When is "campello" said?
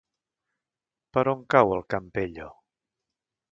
1.95-2.51